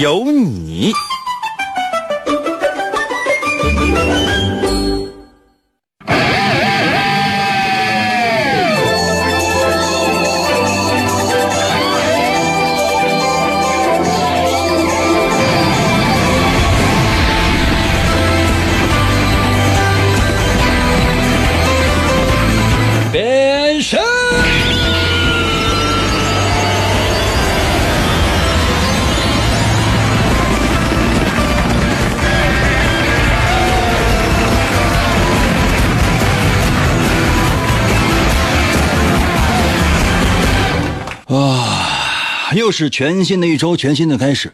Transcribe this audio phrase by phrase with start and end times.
[0.00, 0.92] 有你。
[42.76, 44.52] 是全新的一周，全新的开始。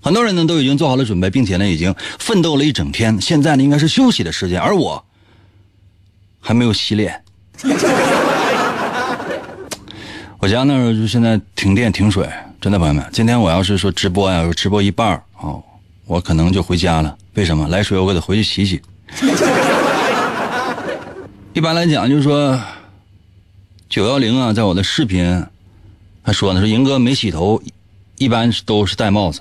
[0.00, 5.04] 很多人呢都已经做好了准备，并且呢已经奋斗了一整天，现在呢应该是休息的时间，而我
[6.38, 7.22] 还没有洗脸。
[10.38, 12.26] 我家那儿就现在停电停水，
[12.60, 15.62] 真的朋友们，今天我要是说直播呀，直播一半儿哦，
[16.06, 17.18] 我可能就回家了。
[17.34, 17.68] 为什么？
[17.68, 18.80] 来水我得回去洗洗。
[21.52, 22.58] 一般来讲就是说。
[23.90, 25.44] 九幺零啊，在我的视频
[26.32, 27.62] 说呢，说赢哥没洗头，
[28.16, 29.40] 一般都是戴帽子。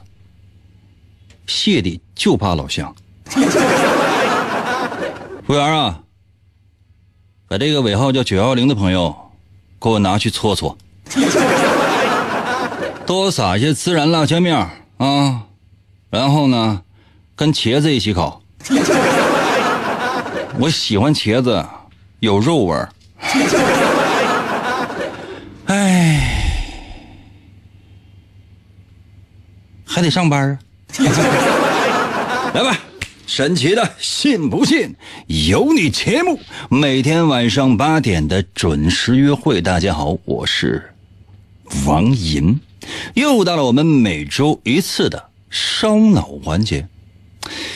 [1.47, 2.93] 谢的就怕老乡。
[5.45, 5.99] 服务员啊，
[7.47, 9.15] 把这个尾号叫九幺零的朋友，
[9.79, 10.77] 给我拿去搓搓，
[13.05, 14.55] 多撒些孜然辣椒面
[14.97, 15.43] 啊，
[16.11, 16.83] 然后呢，
[17.35, 18.41] 跟茄子一起烤。
[20.59, 21.65] 我喜欢茄子，
[22.19, 22.89] 有肉味儿。
[29.91, 30.59] 还得上班啊！
[32.53, 32.79] 来吧，
[33.25, 34.95] 神奇的信不信
[35.25, 36.39] 有你节目，
[36.69, 39.59] 每天晚上八点的准时约会。
[39.59, 40.93] 大家好，我是
[41.87, 42.59] 王银，
[43.15, 46.87] 又到了我们每周一次的烧脑环节。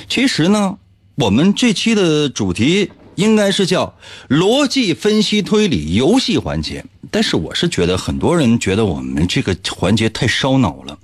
[0.08, 0.78] 其实呢，
[1.16, 2.92] 我们这期的主题。
[3.16, 3.96] 应该是叫
[4.28, 10.98] 逻辑分析推理游戏环节，但是我是觉得很多人觉得我们这个环节太烧脑了，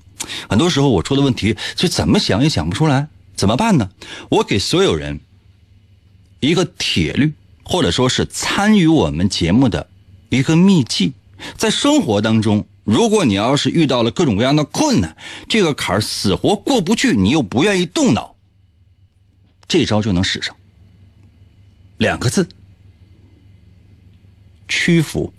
[0.49, 3.89] 很多时候我出的问题就怎么想也想不出来，怎么办呢？
[4.29, 5.19] 我给所有人
[6.39, 9.89] 一个铁律，或者说是参与我们节目的
[10.29, 11.13] 一个秘籍，
[11.55, 15.15] 在生活当中，如果你要是遇到了各种各样的困难，
[15.47, 18.35] 这个坎儿死活过不去，你又不愿意动脑，
[19.67, 20.55] 这招就能使上。
[21.97, 22.47] 两个字，
[24.67, 25.33] 屈服。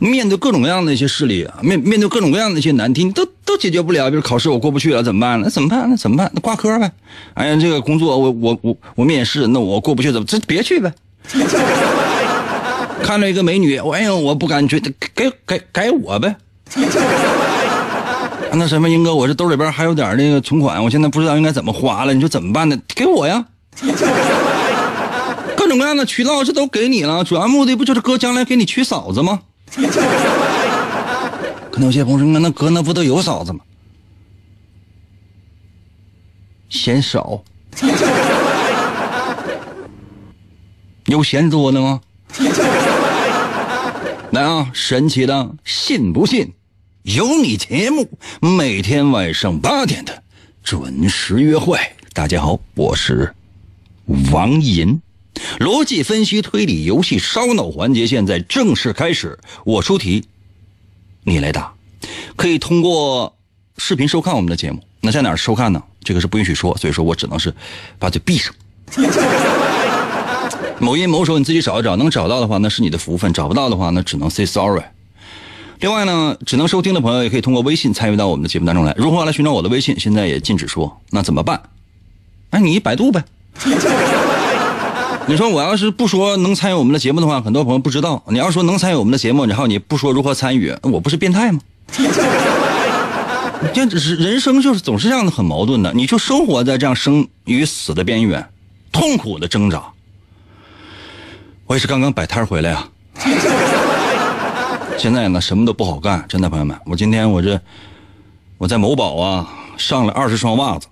[0.00, 4.08] 面对各种各样的一些势力啊，面面对各种各样的一些难题，你都都解决不了。
[4.10, 5.40] 比如考试我过不去了，怎么办？
[5.40, 5.88] 那怎么办？
[5.90, 6.30] 那怎么办？
[6.34, 6.90] 那挂科呗。
[7.34, 10.26] 哎呀，这个工作我我我我面试，那我过不去怎么？
[10.26, 10.92] 这别去呗。
[13.02, 14.78] 看到一个美女，哎呀，我不敢去，
[15.14, 16.34] 给给给我呗。
[18.52, 22.78] 那什么，英哥，我这兜里边还有点那个存款，我现在不知道应该怎么花了，你说怎么办呢？
[22.94, 23.44] 给我呀。
[25.56, 29.40] 各种各样的渠道这都给你了，主要目的不就是哥将来给你娶嫂子吗？
[31.70, 33.60] 可能有些朋友说，那哥那不都有嫂子吗？
[36.68, 37.42] 嫌少，
[41.06, 42.00] 有嫌多的吗？
[44.32, 46.52] 来啊，神奇的，信不信？
[47.04, 50.22] 有你节目，每天晚上八点的
[50.62, 51.78] 准时约会。
[52.12, 53.34] 大家好，我是。
[54.30, 55.00] 王银，
[55.58, 59.38] 逻辑分析推理游戏烧脑环节现在正式开始。
[59.64, 60.24] 我出题，
[61.24, 61.72] 你来答。
[62.36, 63.36] 可以通过
[63.76, 64.82] 视频收看我们的节目。
[65.00, 65.82] 那在哪儿收看呢？
[66.02, 67.54] 这个是不允许说，所以说我只能是
[67.98, 68.54] 把嘴闭上。
[70.80, 74.82] 某音某手你自己找一找，能找到的话那是你的福分，找不到的话那只能 say sorry。
[75.80, 78.94] 另外呢，只能收听的朋友也可以通过微信参与到我们的节目当中来。
[78.96, 79.98] 如何来寻找我的微信？
[79.98, 81.62] 现在也禁止说，那怎么办？
[82.50, 83.22] 那你百度呗。
[85.28, 88.22] 你说我要是不说能参与我们的节目的话，很多朋友不知道。
[88.28, 91.60] 你要说能参与我们的节目，然后你不说如何参与，我不是变态吗？
[93.74, 95.92] 这只是人生就是总是这样的，很矛盾的。
[95.92, 98.48] 你就生活在这样生与死的边缘，
[98.90, 99.82] 痛苦的挣扎。
[101.66, 102.88] 我也是刚刚摆摊回来啊，
[104.96, 106.74] 现在呢什么都不好干，真的朋友们。
[106.86, 107.60] 我今天我这
[108.56, 109.46] 我在某宝啊
[109.76, 110.86] 上了二十双袜子，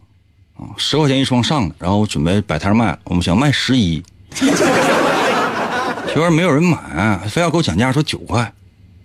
[0.59, 2.99] 啊，十块钱一双上的，然后我准备摆摊卖了。
[3.05, 4.03] 我们想卖十一，
[6.09, 8.53] 结果没有人买，非要给我讲价，说九块，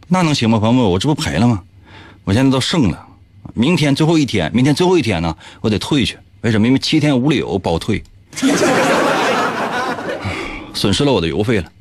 [0.07, 0.59] 那能行吗？
[0.59, 1.61] 朋友们，我这不赔了吗？
[2.23, 3.05] 我现在都剩了，
[3.53, 6.17] 明天最后一天，明天最后一天呢，我得退去。
[6.41, 6.67] 为什么？
[6.67, 8.03] 因为七天无理由包退，
[10.73, 11.71] 损失了我的邮费了。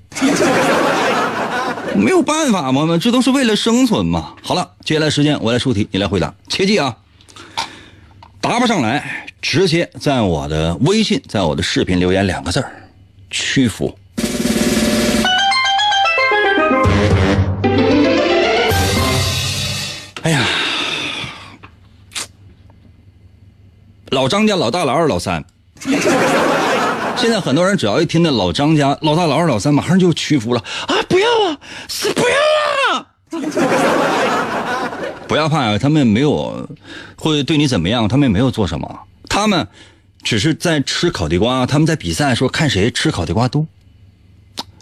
[1.94, 4.34] 没有办法嘛，这都是为了生存嘛。
[4.42, 6.32] 好了，接下来时间我来出题，你来回答。
[6.48, 6.96] 切记啊，
[8.40, 12.79] 答不上来，直接在我的微信，在我的视频留言两个字儿：
[13.30, 13.96] 屈服。
[20.22, 20.44] 哎呀，
[24.10, 25.42] 老张家老大、老二、老三。
[27.16, 30.94] 现在很多人只要一听到老张家老大、老二、老三，马上就屈服了啊！
[31.08, 32.36] 不要啊，是不要
[32.96, 33.06] 啊！
[35.28, 36.68] 不要怕啊，他们没有
[37.16, 39.66] 会对你怎么样，他们也没有做什么，他们
[40.22, 43.66] 只是在吃烤地瓜，他们在比赛说看谁吃烤地瓜多。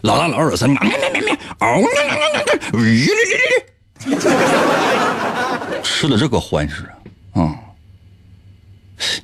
[0.03, 3.09] 老大、老二、老三，喵喵喵喵，喵喵喵喵，吁，
[5.83, 6.85] 吃的这个欢实
[7.33, 7.43] 啊！
[7.43, 7.59] 啊，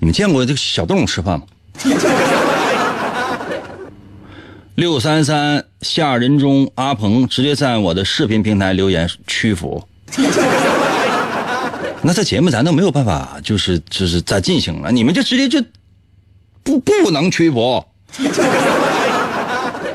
[0.01, 1.47] 你们见过这个小动物吃饭吗？
[4.75, 9.87] 六三三夏仁中阿鹏直接在我的视频平台留言屈服。
[12.03, 15.65] 那这节目咱都没有办法，就是就是再进行了，你们就直接就
[16.65, 17.85] 不不能屈服。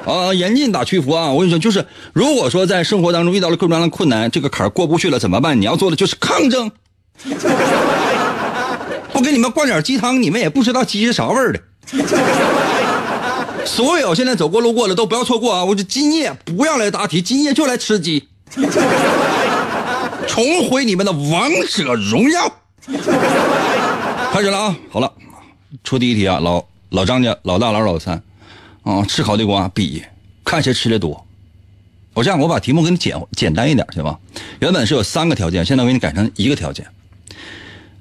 [0.06, 1.30] 啊，严禁打屈服啊！
[1.30, 5.62] 我跟你说，就是如果说在生活当中遇到了各种各样的困难，这个坎儿过不去了怎么办？
[5.62, 6.72] 你要做的就是抗争。
[9.14, 11.62] 不给你们灌点鸡汤，你们也不知道鸡是啥味儿的。
[13.66, 15.64] 所有现在走过路过的都不要错过啊！
[15.64, 18.30] 我这今夜不要来答题，今夜就来吃鸡，
[20.28, 22.52] 重回你们的王者荣耀。
[24.32, 24.76] 开始了啊！
[24.90, 25.12] 好了，
[25.84, 28.22] 出第一题啊，老老张家老大老二老三，
[28.84, 30.04] 啊，吃烤地瓜比
[30.44, 31.26] 看谁吃的多。
[32.14, 34.18] 我这样，我把题目给你简简单一点，行吗？
[34.60, 36.88] 原本是有三个条件，现在我给你改成一个条件。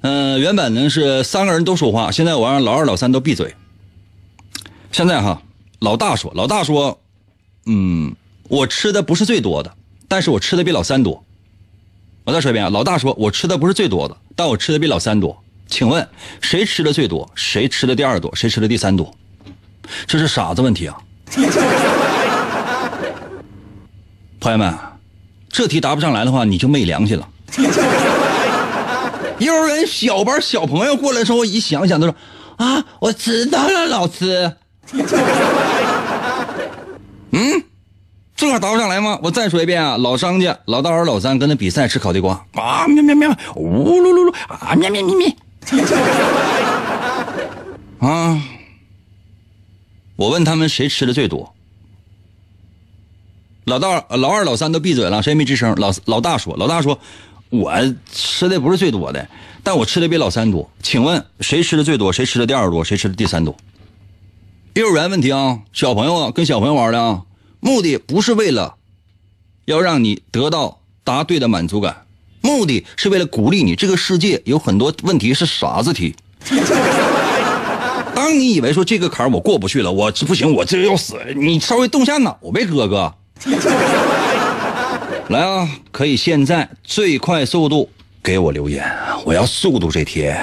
[0.01, 3.53] 嗯，原本呢是三个人都说话，现在我让老二老三都闭嘴。
[4.91, 5.41] 现在哈。
[5.79, 6.99] 老大说：“老大说，
[7.65, 8.13] 嗯，
[8.49, 9.73] 我吃的不是最多的，
[10.09, 11.23] 但是我吃的比老三多。
[12.25, 15.41] 我再说一遍啊，老大说我吃的不是最多的，但我吃的比老三多。
[15.69, 16.05] 请问
[16.41, 17.29] 谁吃的最多？
[17.35, 18.35] 谁吃的第二多？
[18.35, 19.13] 谁吃的第三多？
[20.07, 20.97] 这是傻子问题啊！
[24.39, 24.73] 朋友们，
[25.49, 27.27] 这题答不上来的话，你就没良心了。
[29.39, 32.15] 幼儿园小班小朋友过来之后，一想想，都说
[32.57, 34.53] 啊，我知道了，老师。
[37.31, 37.63] ”嗯，
[38.35, 39.19] 这还答不上来吗？
[39.23, 45.35] 我再说一遍啊，老商家老大、二、老三跟他比赛吃烤地瓜啊，喵喵喵，呜噜噜噜啊，喵喵咪咪。
[47.99, 48.41] 啊！
[50.15, 51.53] 我问他们谁吃的最多，
[53.65, 55.73] 老大、老二、老三都闭嘴了，谁也没吱声。
[55.77, 56.99] 老老大说：“老大说，
[57.49, 57.71] 我
[58.11, 59.29] 吃的不是最多的，
[59.63, 60.69] 但我吃的比老三多。
[60.81, 62.11] 请问谁吃的最多？
[62.11, 62.83] 谁吃的第二多？
[62.83, 63.55] 谁吃的第三多？”
[64.75, 67.23] 幼儿园问题啊，小朋友啊，跟小朋友玩的啊，
[67.59, 68.75] 目的不是为了
[69.65, 72.05] 要让你得到答对的满足感，
[72.41, 73.75] 目的是为了鼓励你。
[73.75, 76.15] 这个世界有很多问题是傻子题。
[78.15, 83.13] 当你以为说这个坎儿我过不去了，我这不行，我这要死，你稍微动下脑呗，哥哥。
[85.29, 87.89] 来啊，可以现在最快速度
[88.21, 88.83] 给我留言，
[89.23, 90.37] 我要速度这天。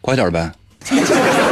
[0.00, 0.50] 快点呗！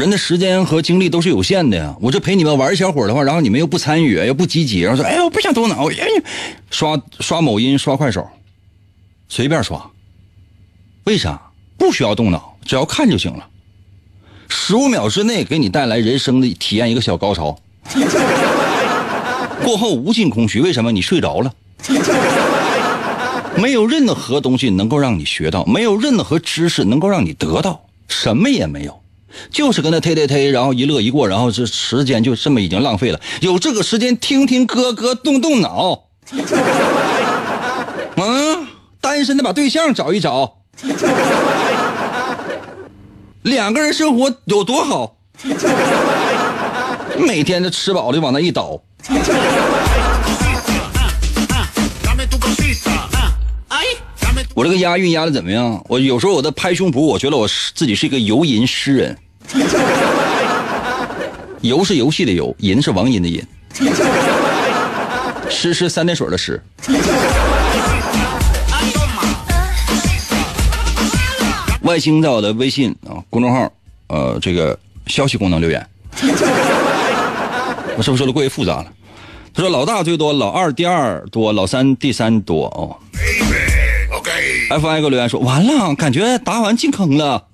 [0.00, 1.94] 人的时间和精力都是有限的呀。
[2.00, 6.06] 我这陪你们玩一小会儿的话，然后你们又不参与，又不积极，然后说：“哎，我不想动脑，哎，
[6.70, 8.26] 刷刷某音，刷快手，
[9.28, 9.90] 随便刷。
[11.04, 11.40] 为啥？
[11.76, 13.46] 不需要动脑，只要看就行了。
[14.48, 17.58] 十五秒之内给你带来人生的体验一个小高潮，
[19.62, 20.60] 过后无尽空虚。
[20.60, 20.90] 为什么？
[20.90, 21.54] 你睡着了。
[23.56, 28.99] 没有任何东西能够让你学到，没有任何知识能够让你得到，什么也没有，
[29.50, 33.20] 就是跟他推推推，然后一乐一过，然后这时间就这么已经浪费了。
[33.40, 36.04] 有这个时间听听歌歌动动脑，
[38.16, 38.66] 嗯，
[39.00, 40.58] 单身的把对象找一找，
[43.42, 45.16] 两个人生活有多好，
[47.18, 48.82] 每天的吃饱的往那一倒。
[54.54, 55.82] 我这个押韵押的怎么样？
[55.88, 59.16] 我有时候我在拍胸脯，我觉得我自己是一个游吟诗人。
[61.62, 63.42] 游是游戏的游，吟是王吟的吟，
[65.48, 66.60] 诗是三点水的诗。
[71.82, 73.72] 外星在我的微信啊公众号，
[74.08, 75.86] 呃，这个消息功能留言，
[77.96, 78.86] 我是不是说的过于复杂了？
[79.54, 82.96] 他说老大最多，老二第二多，老三第三多哦。
[84.70, 87.46] F I 给我留言说完了，感觉答完进坑了。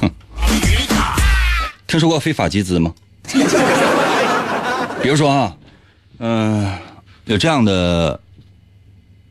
[0.00, 0.10] 哼，
[1.86, 2.94] 听说过非法集资吗？
[5.02, 5.56] 比如说啊，
[6.18, 6.72] 嗯、
[7.26, 8.20] 有这样的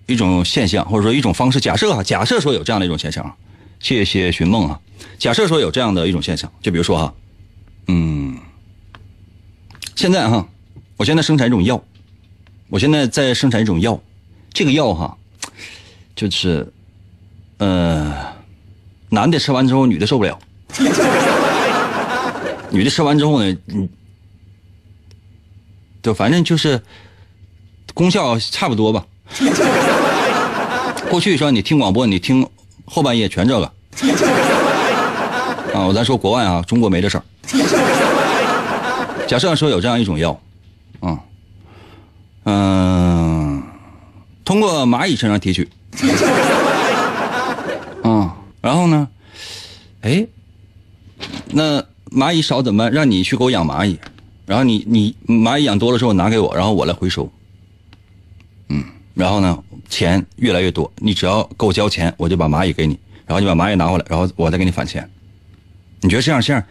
[0.06, 1.60] 一种现象，或者说一种方式。
[1.60, 3.36] 假设啊，假设说有这样的一种现象，
[3.80, 4.80] 谢谢寻梦啊。
[5.18, 7.14] 假设说有这样的一种现象，就比如说哈，
[7.88, 8.38] 嗯，
[9.96, 10.48] 现在哈，
[10.98, 11.84] 我现在生产一种药，
[12.70, 14.00] 我现在在生产一种药，
[14.55, 15.17] 这个药哈，
[16.15, 16.71] 就是，
[17.57, 18.15] 呃，
[19.09, 20.39] 男的吃完之后，女的受不了，
[22.71, 23.89] 女的吃完之后呢，嗯，
[26.01, 26.81] 就，反正就是
[27.93, 29.05] 功效差不多吧。
[31.12, 32.47] 过去说你听广播，你听
[32.85, 33.65] 后半夜全这个。
[35.74, 37.24] 啊，我咱说国外啊，中国没这事儿。
[39.27, 40.39] 假设说有这样一种药，
[41.01, 41.19] 啊，
[42.45, 43.35] 嗯、
[44.46, 45.68] 通过蚂蚁身上提取，
[48.04, 49.08] 啊， 然后呢，
[50.02, 50.25] 哎，
[51.48, 52.94] 那蚂蚁少怎么办？
[52.94, 54.00] 让你去给我养蚂蚁，
[54.46, 57.28] 然后你你蚂蚁养多了之后拿给我，然后我来回收。
[58.70, 58.84] 嗯，
[59.16, 65.10] 然后呢，钱越来越多，你只要给我交钱，我就把蚂蚁给你，然后你把蚂蚁拿回来，然后我再给你返钱。
[66.02, 66.64] 你觉得这样这样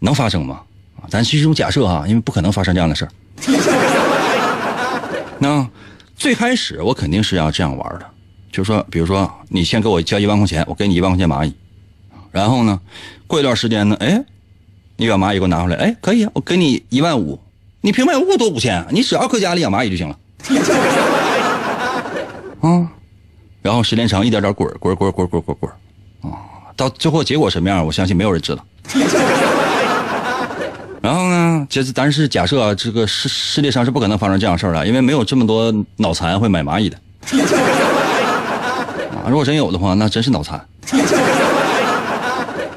[0.00, 0.60] 能发生吗？
[1.00, 3.10] 啊，咱其实种假设哈，因为不可能发生这样的事儿。
[5.40, 5.66] 那
[6.16, 8.06] 最开始我肯定是要这样玩的，
[8.50, 11.52] 就是说，比如说你先给我交一万块钱，我给你一万块钱蚂蚁，
[12.30, 12.78] 然后呢，
[13.26, 14.22] 过一段时间呢，哎，
[14.96, 17.40] 你把蚂蚁给我拿回来，哎，可以啊，我给你一万五，
[17.80, 20.16] 你平白无故多五千，你只要搁家里养蚂蚁就行了。
[22.60, 22.88] 啊，
[23.62, 25.72] 然后时间长，一点点滚滚滚滚滚滚滚，
[26.30, 26.38] 啊，
[26.76, 28.64] 到最后结果什么样，我相信没有人知道。
[31.02, 36.96] 然后呢，这是咱是假设啊，这个世世界上是不可能发生这样事儿的，因为没有这么多脑残会买蚂蚁的。
[39.10, 40.64] 啊，如果真有的话，那真是脑残。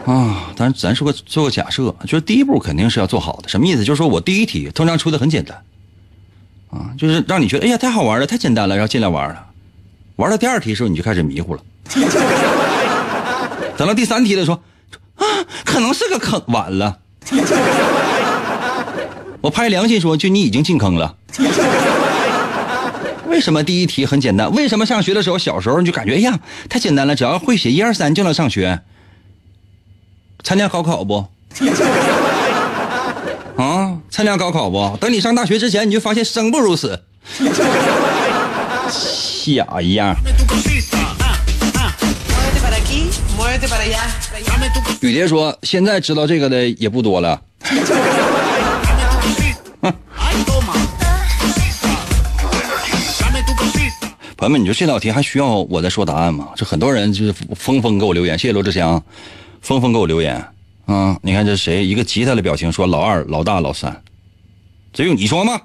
[0.08, 3.84] 啊，咱咱说个做个假设，就是第一步肯定是要做好的，什么意思？
[3.84, 5.62] 就是说我第一题通常出的很简单，
[6.72, 9.46] 啊，就是让你觉得哎呀太好玩了，太简单了，然后进来玩了，
[10.16, 11.62] 玩到第二题的时候你就开始迷糊了，
[13.78, 14.60] 等到第三题的时候，
[15.16, 15.26] 啊，
[15.64, 16.98] 可能是个坑，晚了。
[19.46, 21.18] 我拍良心说，就你已经进坑了。
[23.30, 24.52] 为什么第一题很简单？
[24.52, 28.80] 为什么上学的时候，小时候你就感觉哎呀太简单了，只要会写一二三就能上学？
[30.44, 31.28] 参加高考不？
[33.62, 34.98] 啊，参加高考不？
[35.00, 37.04] 等你上大学之前，你就发现生不如死。
[38.90, 40.16] 傻一样。
[45.02, 47.40] 雨蝶说，现在知道这个的也不多了。
[54.46, 56.50] 朋友们，你说这道题还需要我再说答案吗？
[56.56, 59.02] 这很多人就是纷纷给我留言，谢谢罗志祥，
[59.60, 60.36] 纷纷给我留言
[60.86, 61.18] 啊！
[61.24, 61.84] 你看这谁？
[61.84, 64.04] 一个吉他的表情说老二、老大、老三，
[64.94, 65.60] 这用你说吗？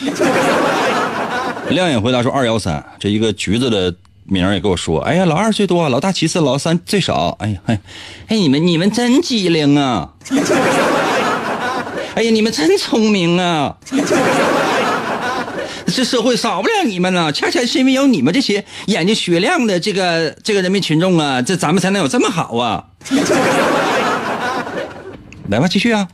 [1.70, 7.38] 亮眼回答说二幺三，这一个橘子的名也给我说，哎呀，老二最多，老大其次，老三最少。
[7.40, 7.80] 哎呀，哎，
[8.26, 10.12] 哎，你们你们真机灵啊！
[12.14, 13.78] 哎呀，你们真聪明啊！
[15.86, 22.84] 这社会少不了你们了，恰恰是因为有你们这些眼睛雪亮的这个这个人民群众啊，这咱们才能有这么好啊！
[25.48, 26.08] 来吧，继续啊！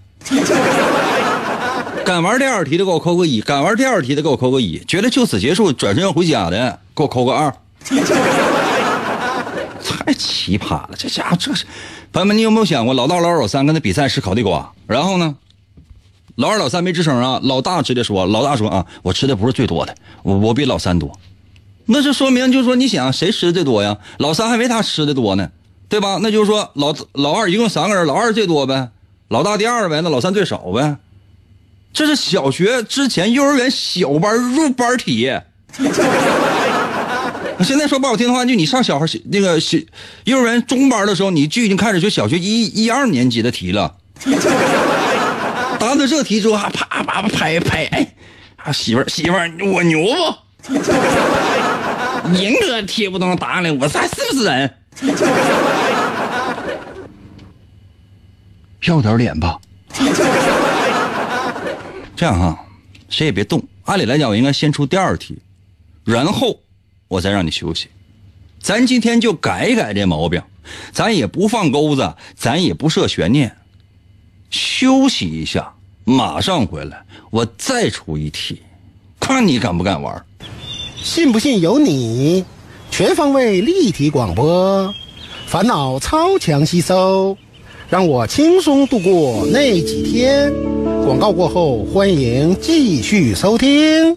[2.04, 7.52] 敢玩第二题的给我扣个一，敢玩第二题的给我扣个一，觉得就此结束，转身要回家的给我扣个二。
[9.82, 11.64] 太奇葩了，这家伙这是，
[12.12, 15.34] 朋友们，你有没有想过，老大、老二、老三跟他比赛吃烤地瓜，然后呢，
[16.36, 21.12] 老二、老三没吱声啊，老大直接说，老大说啊，我吃的不是最多的，我我比老三多，
[21.86, 23.98] 那就说明就是说，你想谁吃的最多呀？
[24.18, 25.50] 老三还没他吃的多呢，
[25.88, 26.18] 对吧？
[26.22, 28.88] 那就是说老老二一共三个人，老二最多呗，
[29.28, 30.96] 老大第二呗，那老三最少呗。
[31.92, 35.30] 这是小学之前幼儿园小班入班题。
[37.62, 39.76] 现在说不好听的话，就你上小孩那个小
[40.24, 43.94] 幼儿园中班的时候，你就已经开始学小学一一二年级的题了。
[45.82, 48.06] 答对这题之后，还啪啪啪拍拍，哎，
[48.72, 50.74] 媳妇儿媳妇儿，我牛不？
[52.32, 54.72] 人哥贴不动答案了，我还是不是人？
[58.86, 59.58] 要点脸吧，
[62.14, 62.56] 这样哈，
[63.08, 63.60] 谁也别动。
[63.84, 65.36] 按理来讲，我应该先出第二题，
[66.04, 66.60] 然后
[67.08, 67.88] 我再让你休息。
[68.60, 70.40] 咱今天就改一改这毛病，
[70.92, 73.56] 咱也不放钩子，咱也不设悬念，
[74.52, 75.72] 休息一下，
[76.04, 78.60] 马上回来，我再出一题，
[79.18, 80.24] 看你敢不敢玩。
[81.02, 82.44] 信不信由你，
[82.90, 84.94] 全方位立体广播，
[85.46, 87.36] 烦恼超强吸收，
[87.88, 90.52] 让我轻松度过那几天。
[91.04, 94.16] 广告过后，欢迎继续收听。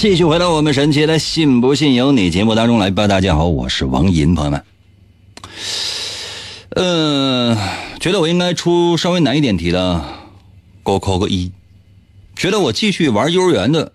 [0.00, 3.08] 继续回到我们神奇的“信不信由你”节目当中来吧。
[3.08, 4.64] 大家好，我是王银，朋友们。
[6.68, 7.58] 嗯、
[7.98, 10.04] 觉得我应该出稍微难一点题的，
[10.84, 11.50] 给我扣个一；
[12.36, 13.90] 觉得我继续玩幼儿园的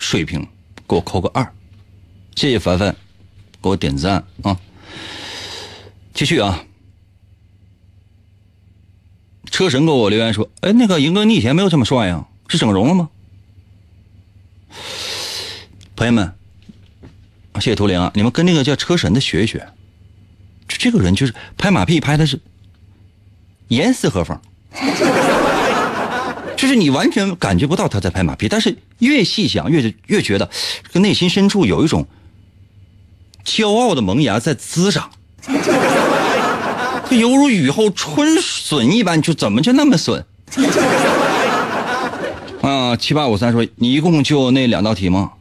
[0.00, 0.48] 水平，
[0.88, 1.54] 给我扣个二。
[2.34, 2.96] 谢谢凡凡，
[3.62, 4.58] 给我点赞啊！
[6.12, 6.64] 继续啊！
[9.48, 13.10] 车神给我留言说：“哎，那个银哥，你以前没有这么帅呀，是整容了吗？”
[16.00, 16.32] 朋友们，
[17.56, 18.10] 谢谢图灵啊！
[18.14, 19.68] 你们跟那个叫车神的学一学，
[20.66, 22.40] 就这个人就是拍马屁拍的是
[23.68, 24.40] 严丝合缝，
[26.56, 30.48] 就是你完全感觉不到他在拍马屁，但是越细想越越觉得，
[30.84, 32.06] 这个内心深处有一种
[33.44, 35.10] 骄傲的萌芽在滋长，
[37.10, 40.24] 就 犹如雨后春笋一般，就怎么就那么笋？
[42.62, 45.32] 啊，七八五三说你一共就那两道题吗？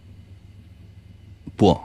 [1.59, 1.77] 不，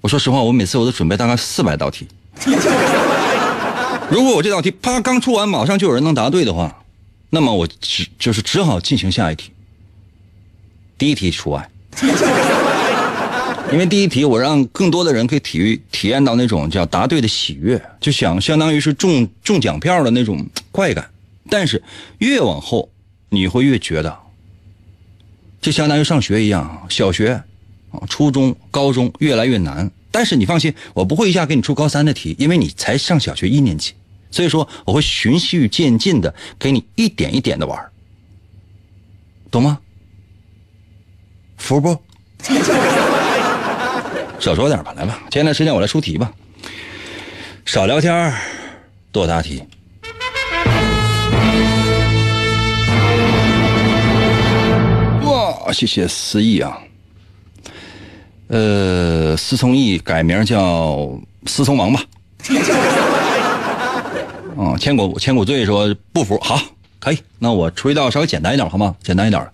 [0.00, 2.08] 我说实话，我每次我都准备大概四百道题。
[4.10, 6.82] 如果我这道题啪刚出完，马上就有人能答对的话，
[7.28, 9.50] 那么我只就是只好进行下一题。
[10.96, 11.70] 第一题除外，
[13.70, 21.10] 因为第一题我让更多的人可以体育体验到那种叫答对的喜悦，就想相当于是中中奖票的那种快感。
[21.50, 21.82] 但是
[22.20, 22.88] 越往后，
[23.28, 24.16] 你会越觉得，
[25.60, 27.42] 就相当于上学一样，小学。
[28.08, 33.92] 初中、高中越来越难，但是你放心，我不会一下给你出高三的题，因为你才上小学一年级，
[34.30, 37.78] 所以说我会循序渐进的给你一点一点的玩，
[39.50, 39.78] 懂吗？
[41.56, 41.96] 服不？
[44.40, 46.30] 少说点吧，来吧，接下来时间我来出题吧，
[47.64, 48.34] 少聊天
[49.10, 49.62] 多答题。
[55.22, 56.78] 哇，谢谢思意啊。
[58.54, 61.10] 呃，思聪毅改名叫
[61.44, 62.00] 思聪王吧。
[64.56, 66.60] 啊， 千古千古罪说不服，好，
[67.00, 67.18] 可以。
[67.40, 68.94] 那我出一道稍微简单一点，好吗？
[69.02, 69.44] 简单一点。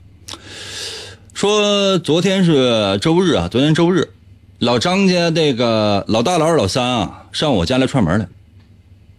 [1.33, 4.11] 说昨天是周日啊，昨天周日，
[4.59, 8.29] 老张家那个老大、老二、老三啊，上我家来串门来。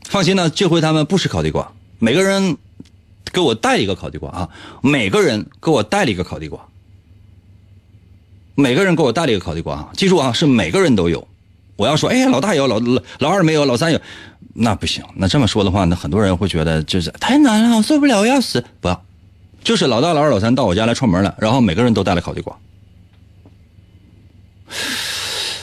[0.06, 2.56] 放心呢，这回他们不吃烤地瓜，每个人
[3.34, 4.50] 给我带一个烤地瓜啊，
[4.84, 6.68] 每个人给我带了一个烤地瓜。
[8.56, 9.90] 每个人给我带了一个烤地瓜！
[9.94, 11.28] 记住啊，是每个人都有。
[11.78, 14.00] 我要说，哎，老大有，老老老二没有，老三有，
[14.54, 15.04] 那不行。
[15.16, 18.64] 那这么说的话，那很多人会觉得就是太难了，我受不了，我要死。
[18.80, 19.04] 不要，
[19.64, 22.56] 就是老大、老二、老三到我家来串门了，然后每个人都带了烤地瓜。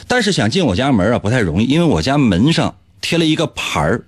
[0.07, 4.03] 但是想进我家门啊，不太容易，因为我家门上贴了一个牌儿，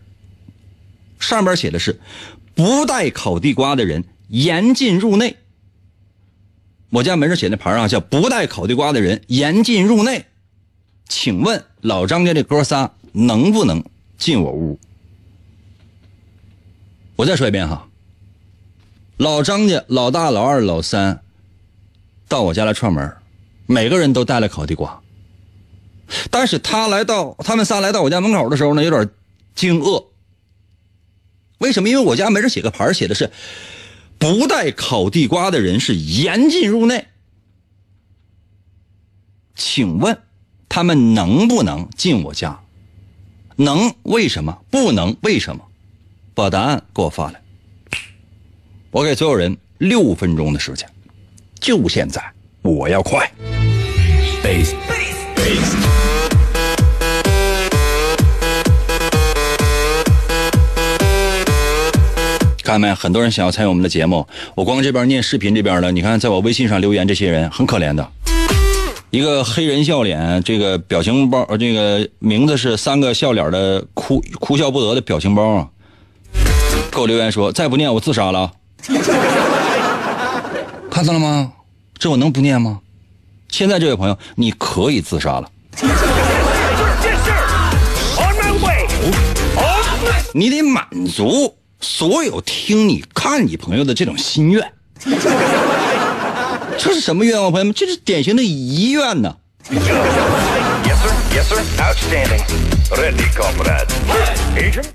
[1.19, 2.01] 上边写的是
[2.55, 5.37] “不带烤地瓜的人严禁入内”。
[6.91, 10.25] 我家门上写那牌啊，叫“不带烤地瓜的人严禁入内”。
[11.07, 13.83] 请问老张家这哥仨能不能
[14.17, 14.79] 进我屋？
[17.15, 17.87] 我再说一遍哈，
[19.17, 21.21] 老张家老大、老二、老三
[22.27, 23.15] 到我家来串门，
[23.67, 25.01] 每个人都带了烤地瓜。
[26.29, 29.09] 但是他来到他们仨来到我家门口的时候呢，有点
[29.55, 30.07] 惊愕。
[31.59, 31.87] 为什么？
[31.87, 33.31] 因为我家门上写个牌，写的是
[34.21, 37.07] 不带烤地瓜的人是严禁入内。
[39.55, 40.15] 请问
[40.69, 42.61] 他们能不能进我家？
[43.55, 43.95] 能？
[44.03, 44.61] 为什么？
[44.69, 45.17] 不能？
[45.23, 45.65] 为什么？
[46.35, 47.41] 把答案给我发来。
[48.91, 50.87] 我给所有人六分钟的时间，
[51.59, 52.23] 就现在，
[52.61, 53.27] 我要快。
[62.71, 62.93] 看到没？
[62.93, 64.25] 很多人想要参与我们的节目。
[64.55, 68.09] 我光这边念视频这边了，你看，在我微信上留言这些人很可怜的，
[69.09, 75.67] 一个黑人笑脸，这个表情包，这个名字是三个笑脸的哭哭笑不得的表情包啊。
[76.89, 78.49] 给我留言说，再不念我自杀了。
[80.89, 81.51] 看到了吗？
[81.99, 82.79] 这我能不念吗？
[83.49, 85.51] 现在这位朋友，你可以自杀了。
[90.33, 94.71] 你得满足所有听你看你朋友的这种心愿。
[96.77, 97.73] 这是什么愿望，朋友们？
[97.73, 99.35] 这是典型的遗愿呢。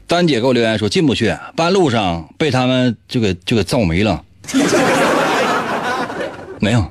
[0.06, 4.22] 丹姐给我留言说进不去，半路上被他们就给就给造没了。
[6.60, 6.84] 没有，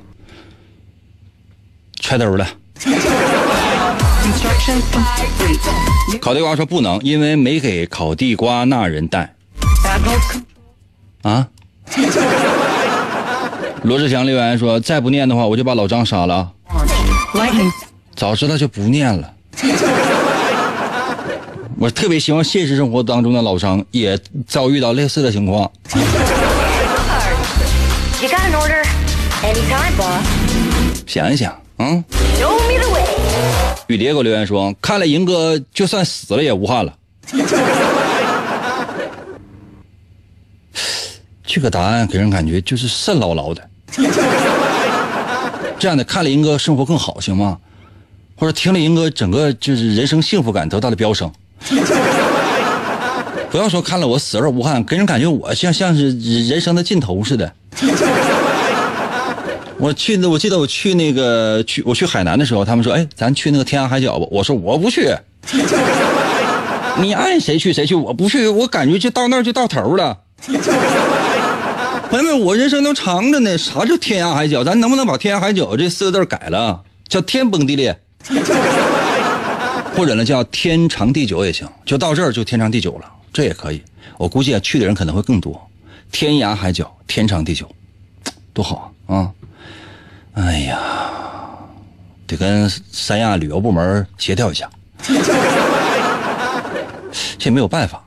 [2.00, 2.48] 揣兜了。
[6.20, 9.34] 烤地瓜说不能，因为没给烤地瓜那人带
[11.22, 11.46] 啊。
[13.82, 16.50] 罗志祥留言说再不念的话，我就把老张杀了啊。
[18.16, 19.32] 早知道就不念了。
[21.78, 25.70] 我特别希望现实生活当中的老张也遭遇到类似的情况。
[28.18, 28.82] You got an order?
[29.42, 30.24] Anytime, boss.
[31.06, 32.02] 想一想，嗯
[32.40, 33.04] ，Show me the way.
[33.88, 36.94] 雨蝶给我留言说，看来银哥就算死了也无憾了。
[41.46, 43.62] 这个答案给人感觉就是肾牢牢的。
[45.78, 47.58] 这样的看了银哥生活更好，行吗？
[48.38, 51.30] 或者听了银哥整个就是人生幸福感得到了飙升。
[53.50, 56.10] 不要说看了我死而无憾，给人感觉我像像是
[56.48, 57.50] 人生的尽头似的。
[59.78, 64.26] 我去的，我记得我去那个去我去海南的时候，他们说，哎，咱去那个天涯海角吧。
[64.30, 65.14] 我说我不去，
[66.98, 68.48] 你爱谁去谁去，我不去。
[68.48, 70.18] 我感觉就到那儿就到头了。
[72.08, 74.62] 朋友们，我人生都长着呢，啥叫天涯海角？
[74.62, 77.98] 咱能不能把天涯海角这四个字改了，叫天崩地裂，
[79.96, 83.82] 或者呢叫天长地久也行，就到这儿就天长地久了，这也可以。
[84.16, 85.60] 我估计啊，去的人可能会更多。
[86.12, 87.68] 天涯海角，天长地久，
[88.52, 89.16] 多好啊！
[89.16, 89.32] 啊
[90.34, 90.78] 哎呀，
[92.26, 94.70] 得跟三亚旅游部门协调一下，
[97.38, 98.02] 这没有办法。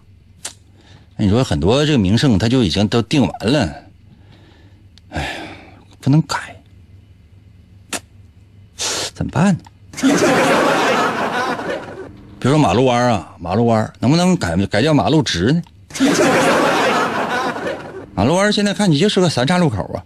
[1.17, 3.75] 你说很多这个名胜他就已经都定完了，
[6.01, 6.37] 不能改，
[9.13, 9.59] 怎么办呢？
[12.39, 15.61] 比如说马路弯啊，马路弯能不能改改叫马路直呢？
[18.15, 19.99] 马路弯现在看你就是个三岔路口啊。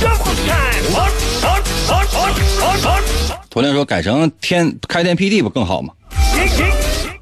[0.00, 0.94] Shuffle time.
[0.94, 1.10] On,
[1.42, 2.30] on, on, on,
[2.62, 3.02] on, on.
[3.50, 5.92] 图灵说改成天开天辟地不更好吗？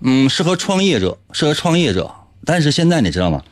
[0.03, 2.11] 嗯，适合创业者，适合创业者。
[2.45, 3.43] 但是现在你知道吗？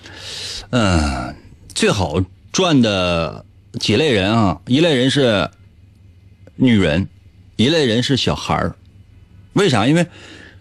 [0.71, 1.35] 嗯、
[1.77, 2.19] 最好
[2.53, 3.45] 赚的
[3.79, 5.47] 几类人啊，一类人是
[6.55, 7.07] 女人，
[7.57, 8.75] 一类人是小孩儿。
[9.53, 9.87] 为啥？
[9.87, 10.07] 因为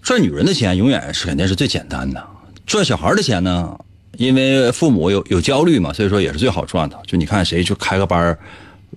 [0.02, 2.22] 赚女人的钱永远是肯定是最简单的，
[2.66, 3.80] 赚小孩的钱呢，
[4.18, 7.02] 因为父母有有焦虑嘛，所以说也是最好赚的。
[7.08, 8.38] 就你看谁去开个班儿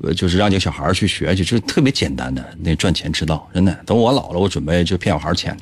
[0.03, 3.73] 呃就是让你小孩去学去，就特别简单的那赚钱之道，真的。
[3.87, 5.57] 等我老了，我准备就骗小孩儿钱。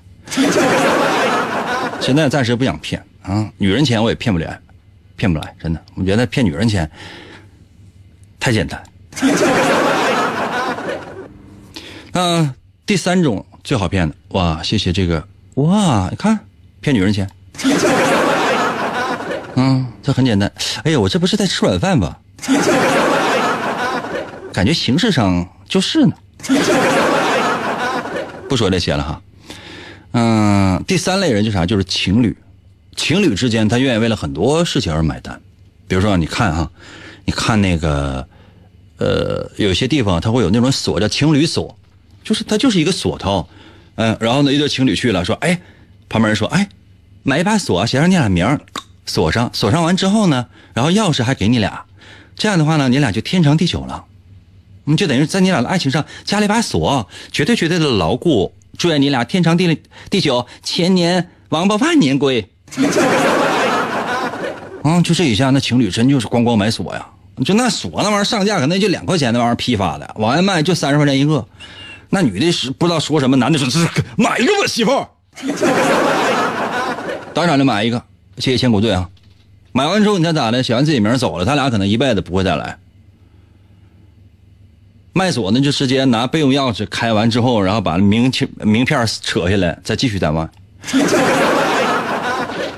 [2.01, 4.59] 现在暂时不想骗啊，女人钱我也骗不了，
[5.17, 5.81] 骗不来，真的。
[5.95, 6.89] 我觉得骗女人钱
[8.39, 8.83] 太简单。
[12.13, 16.39] 那第三种最好骗的，哇，谢谢这个，哇，你看
[16.81, 17.29] 骗女人钱，
[19.57, 20.51] 嗯，这很简单。
[20.85, 22.19] 哎呀，我这不是在吃软饭吧？
[24.53, 26.13] 感觉形式上就是呢。
[28.49, 29.21] 不说这些了哈。
[30.13, 31.67] 嗯，第三类人就啥？
[31.67, 32.35] 就是情侣，
[32.97, 35.41] 情侣之间他愿意为了很多事情而买单。
[35.87, 36.71] 比如说，你看哈，
[37.25, 38.27] 你看那个，
[38.97, 41.79] 呃，有些地方它会有那种锁叫情侣锁，
[42.25, 43.49] 就是它就是一个锁头，
[43.95, 45.61] 嗯、然后呢，一对情侣去了，说，哎，
[46.09, 46.69] 旁边人说，哎，
[47.23, 48.59] 买一把锁，写上你俩名
[49.05, 51.85] 锁上，锁上完之后呢，然后钥匙还给你俩，
[52.35, 54.05] 这样的话呢，你俩就天长地久了。
[54.89, 58.55] 你就等于在你俩的爱情上加了一把锁，绝对绝对的牢固。
[58.79, 62.51] 祝愿你俩天长地地久，千年王八万年龟。
[64.83, 67.07] 啊， 就这一下，那情侣真就是光光买锁呀！
[67.45, 71.47] 就那锁那玩意儿上架可能就两块钱，那玩意儿批发的，往外卖就三十块钱一个。
[72.09, 73.79] 那女的是不知道说什么，男的说：“这
[74.17, 75.09] 买一个吧，媳妇儿。
[77.35, 78.03] ”当然了，买一个，
[78.39, 79.09] 谢谢千古罪啊！
[79.73, 80.63] 买完之后你猜咋的？
[80.63, 82.79] 写完自己名走了，他俩可能一辈子不会再来。
[85.13, 90.49] 卖锁呢，就直接拿备用钥匙开完之后，然后把名片名片扯下来，再继续再卖。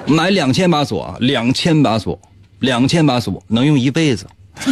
[0.09, 2.18] 买两千把锁，两千把锁，
[2.61, 4.27] 两千把锁能用一辈子。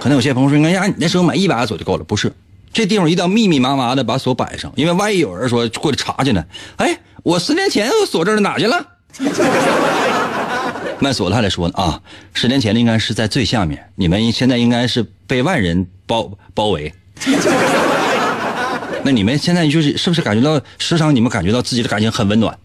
[0.00, 2.32] 可能有些朋友说：“哎呀，你那时候买一把锁就够了。”不是，
[2.72, 6.44] 这地方一定要密密麻麻的把锁摆上，因为万一有人说过来查去呢？
[6.76, 8.86] 哎，我十年前我锁这儿哪去了？
[10.98, 12.00] 卖锁的还得说呢啊，
[12.34, 16.94] 十年前的应该是在最下面，你们现在应该是被万人包包围。
[19.02, 22.56] 那你们现在就是是不是感觉到时常你们感觉到自己的感情很温暖？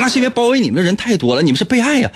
[0.00, 2.10] 那是因为包围你们的人太多了，你们是被爱呀！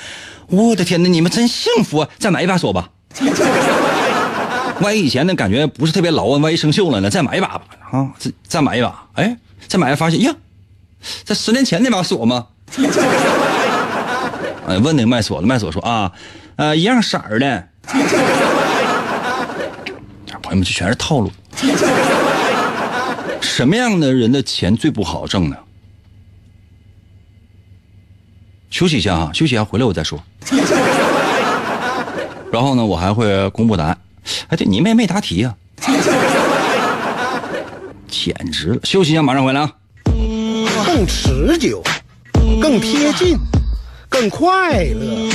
[0.49, 2.09] 我的天哪，你们真幸福啊！
[2.19, 2.91] 再买一把锁吧。
[4.81, 7.09] 万一以前的感觉不是特别牢啊，万一生锈了呢？
[7.09, 8.11] 再买一把吧啊！
[8.19, 9.37] 再再买一把，哎，
[9.69, 10.35] 再买发现呀，
[11.25, 12.47] 这十年前那把锁吗？
[14.67, 16.13] 哎，问那个卖锁的，卖锁说啊，
[16.57, 17.69] 呃，一样色儿的。
[20.43, 21.31] 朋友们，这全是套路。
[23.41, 25.57] 什么样的人的钱最不好挣呢？
[28.73, 30.19] 休息一下啊，休息一下，回来我再说。
[32.51, 33.99] 然后呢，我还会公布答案。
[34.49, 35.55] 哎，对，你们也没答题呀、
[38.09, 38.81] 简直了！
[38.83, 39.71] 休息一下，马上回来啊。
[40.87, 41.83] 更持久，
[42.63, 43.37] 更贴近，
[44.09, 45.31] 更快乐。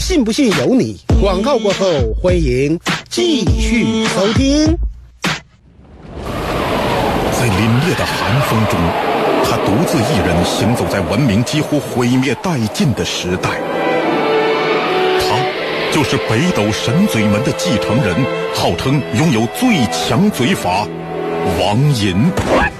[0.00, 0.98] 信不信由你。
[1.20, 1.86] 广告过后，
[2.20, 2.76] 欢迎
[3.08, 4.76] 继续收听。
[7.32, 8.80] 在凛冽的寒风中，
[9.54, 13.50] 他独自一人行走在文明几乎毁灭殆尽的时代。
[15.20, 15.36] 他
[15.92, 18.16] 就是北斗神嘴门的继承人，
[18.52, 20.84] 号称拥有最强嘴法——
[21.60, 22.32] 王银。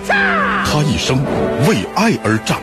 [0.05, 1.25] 他一生
[1.69, 2.59] 为爱而战，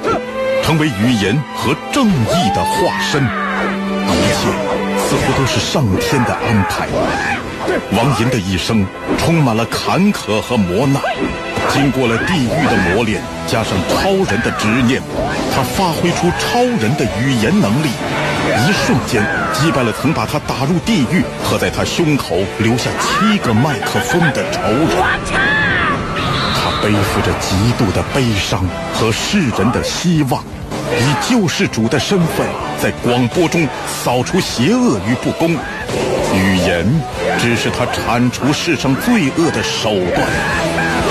[0.61, 3.23] 成为语言和正义的化身。
[3.23, 4.49] 一切
[5.07, 6.89] 似乎都是上天的安排。
[7.93, 8.85] 王银的一生
[9.17, 11.01] 充满了坎坷和磨难，
[11.73, 15.01] 经过了地狱的磨练，加上超人的执念，
[15.55, 17.87] 他发挥出超人的语言能力，
[18.47, 24.87] 一瞬间击败了曾把他打入地狱和在他胸口留下七个麦克风的仇人。
[26.53, 30.43] 他背负着极度的悲伤和世人的希望，
[30.99, 32.45] 以救世主的身份
[32.81, 33.65] 在广播中
[34.03, 35.55] 扫除邪恶与不公。
[36.33, 36.85] 语言
[37.39, 40.27] 只是他铲除世上罪恶的手段，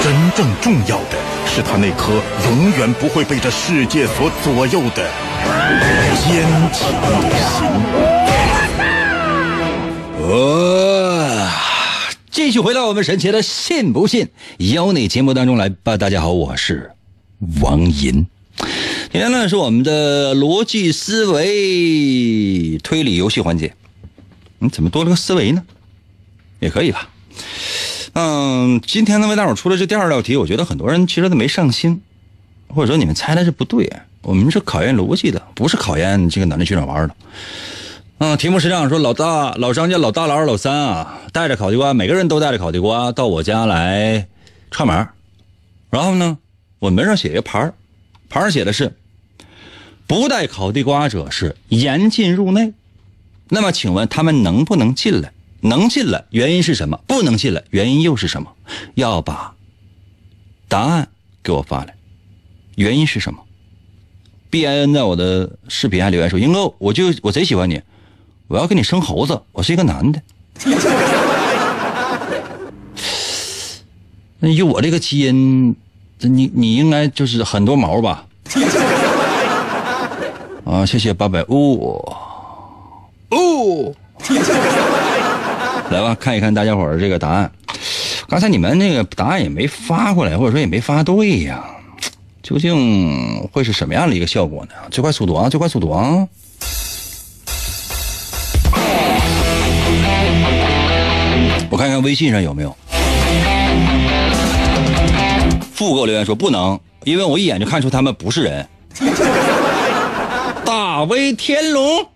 [0.02, 5.10] 真正重要的是他那颗永远不会被这世界所左右的
[6.24, 7.68] 坚强的心。
[10.22, 11.50] 呃，
[12.30, 15.98] 继续回到我们神奇的“信不信由你”节目当中来吧。
[15.98, 16.92] 大家好，我是
[17.60, 18.26] 王银。
[19.12, 23.74] 今天呢是我们的逻辑思维推理游戏环节。
[24.60, 25.62] 你怎么多了个思维呢？
[26.60, 27.10] 也可以吧。
[28.12, 32.02] 嗯，今天呢为大伙出了这第二道题，我觉得很多人其实都没上心，
[32.68, 33.90] 或者说你们猜的是不对。
[34.22, 37.14] 我们是考验逻辑的，不是考验这个脑筋急转弯的。
[38.18, 44.26] 嗯，题目是这样说：老大、老张家老大、老二、老三啊，带着烤地瓜，每个人都带着烤地瓜到我家来
[44.70, 45.08] 串门
[45.88, 46.36] 然后呢，
[46.80, 47.72] 我门上写一个牌
[48.28, 48.94] 牌上写的是
[50.06, 52.74] “不带烤地瓜者是严禁入内”。
[53.48, 55.32] 那么，请问他们能不能进来？
[55.62, 56.98] 能进来，原因是什么？
[57.06, 58.52] 不能进来，原因又是什么？
[58.94, 59.54] 要把
[60.68, 61.08] 答案
[61.42, 61.94] 给我发来，
[62.76, 63.40] 原因是什么
[64.50, 67.80] ？B I N 在我的视频还留言说：“英哥，我就我贼喜欢你，
[68.48, 70.22] 我要给你生猴子，我是一个男的。
[74.42, 75.76] ”那以我这个基因，
[76.20, 78.26] 你你应该就是很多毛吧？
[80.64, 82.16] 啊，谢谢八百哦
[83.30, 83.92] 哦，
[85.90, 87.50] 来吧，看一看大家伙儿这个答案。
[88.28, 91.64] 刚才你们那个答案也没发过来，或者说也没发对呀，
[92.44, 94.70] 究竟会是什么样的一个效果呢？
[94.92, 96.28] 最快速度啊，最快速度啊！
[101.68, 102.76] 我看看微信上有没有。
[105.74, 108.64] 富给我留言说不能，因为我一眼就看出他们不是人。
[110.64, 112.06] 大威天龙。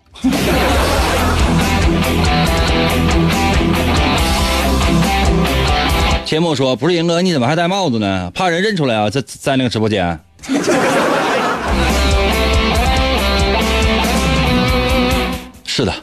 [6.35, 8.29] 切莫说不是银哥，你怎么还戴帽子呢？
[8.35, 10.19] 怕人认出来啊，在在那个直播间。
[15.63, 15.93] 是的。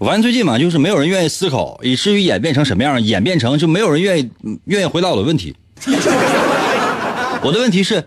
[0.00, 3.00] 我发现最近嘛，就是没有人愿意思考，以至于演变成什么样？
[3.00, 4.28] 演变成就没有人愿意
[4.64, 5.54] 愿意回答我的问题。
[7.46, 8.02] 我的问题是，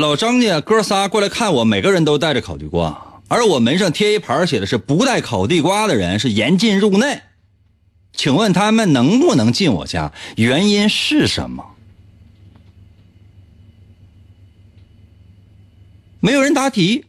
[0.00, 7.20] 老张家哥仨过来看我，每个人都带着烤地瓜，而我门上贴一牌写的是不带烤地瓜的人是严禁入内。
[8.14, 10.10] 请问他们能不能进我家？
[10.36, 11.62] 原因是什么？
[16.20, 17.04] 没有人答题。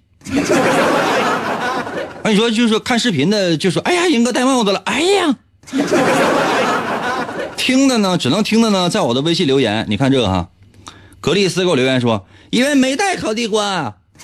[2.23, 5.37] 那 你说，就是看视频的就说：“哎呀，英哥戴帽子了。”哎呀，
[7.55, 10.49] 听的呢，只能听的呢，在我的微信留言，你看这个哈，
[11.21, 13.95] 格丽斯给我留言说：“因为没带烤地瓜。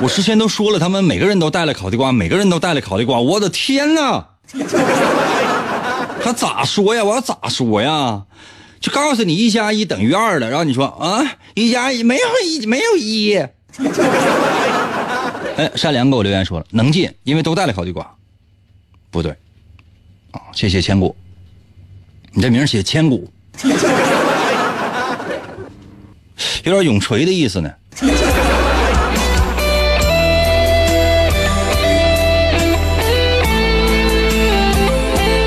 [0.00, 3.18] 我事先都说了，他们每个人都带了烤地瓜，每个人都带了烤地瓜。
[3.18, 4.28] 我的天哪！
[6.22, 7.02] 他咋说呀？
[7.02, 8.22] 我要咋说呀？
[8.80, 13.34] 就告诉你一加一等于二了，然后你说啊，一加一没有一没有一。
[15.58, 18.08] 哎，善良给我留言说了能进，因为都带了烤地瓜。
[19.10, 19.32] 不对，
[20.30, 21.16] 啊，谢谢千古。
[22.32, 23.28] 你这名写千古，
[26.64, 27.70] 有点永垂的意思呢。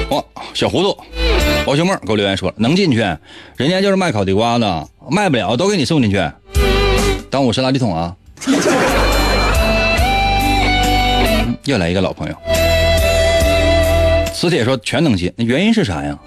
[0.10, 0.24] 哇，
[0.54, 0.98] 小糊涂，
[1.66, 2.98] 包小梦给我留言说能进去，
[3.58, 6.18] 人家就是卖烤地瓜的，卖不了都给你送进去，
[7.30, 8.16] 当我是垃圾桶啊。
[11.66, 12.36] 又来一个老朋友，
[14.34, 16.18] 磁铁说全能进，那原因是啥呀？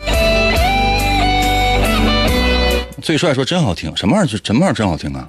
[3.04, 4.40] 最帅说真好听，什么玩意儿？
[4.42, 5.28] 什么玩意儿真好听啊？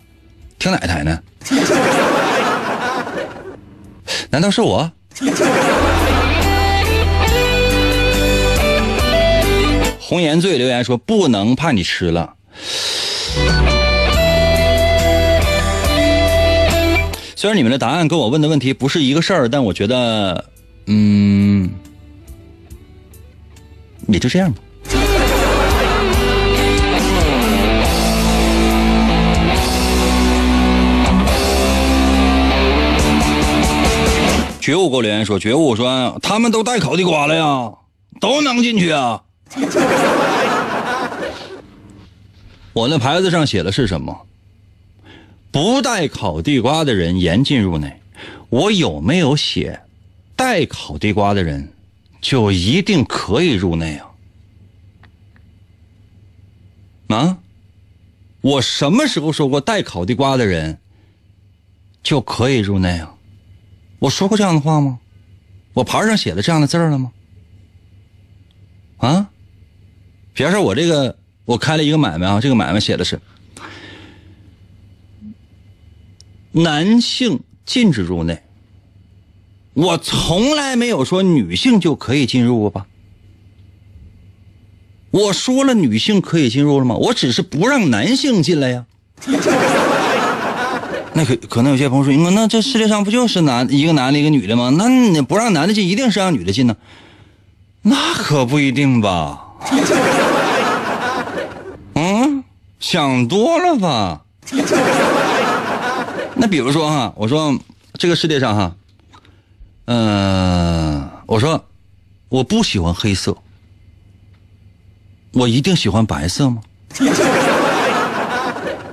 [0.58, 1.20] 听哪台呢？
[4.32, 4.90] 难道是我？
[10.00, 12.34] 红颜醉留言说不能，怕你吃了。
[17.36, 20.46] 虽然你们的答案跟我问的问题不是一个事儿，但我觉得，
[20.86, 21.70] 嗯，
[24.08, 24.60] 也就这样吧。
[34.66, 37.72] 觉悟给我留言说，觉悟说他们都带烤地瓜了呀，
[38.20, 39.22] 都能进去啊。
[42.74, 44.26] 我那牌子上写的是什么？
[45.52, 48.02] 不带烤地瓜的人严禁入内。
[48.50, 49.82] 我有没有写，
[50.36, 51.72] 带烤地瓜的人
[52.20, 54.10] 就一定可以入内啊？
[57.16, 57.38] 啊？
[58.42, 60.80] 我什么时候说过带烤地瓜的人
[62.02, 63.14] 就可以入内啊？
[64.06, 65.00] 我说过这样的话吗？
[65.74, 67.12] 我牌上写的这样的字了吗？
[68.98, 69.30] 啊？
[70.34, 73.20] 比方说，我这个我开了一个买卖啊，这个买卖写的是
[76.52, 78.44] 男性禁止入内。
[79.74, 82.86] 我从来没有说女性就可以进入过吧？
[85.10, 86.96] 我说了女性可以进入了吗？
[86.96, 88.86] 我只是不让男性进来呀。
[91.18, 94.70] 那可可能有些朋友说，那这世界上不就是男一个男的，一个女的吗？
[94.78, 96.76] 那你不让男的进，一定是让女的进呢？
[97.84, 99.46] 那可不一定吧？
[101.96, 102.44] 嗯，
[102.82, 104.24] 想多了吧？
[106.36, 107.58] 那比如说哈，我说
[107.94, 108.76] 这个世界上哈，
[109.86, 111.64] 嗯、我说
[112.28, 113.38] 我不喜欢黑色，
[115.32, 116.62] 我一定喜欢白色吗？